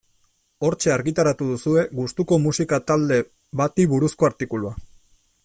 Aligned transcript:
Hortxe 0.67 0.93
argitaratu 0.93 1.49
duzue 1.49 1.83
gustuko 1.99 2.41
musika 2.47 2.81
talde 2.93 3.21
bati 3.63 3.87
buruzko 3.93 4.31
artikulua. 4.33 4.75